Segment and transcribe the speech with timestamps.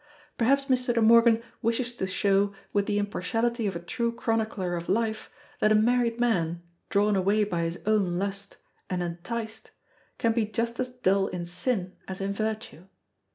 [0.35, 0.95] Perhaps Mr.
[0.95, 5.71] De Morgan wishes to show with the impartiality of a true chronicler of life that
[5.71, 8.57] a married man, drawn away by his own lust,
[8.89, 9.69] and enticed,
[10.17, 12.87] can be just as dull in sin as in virtue.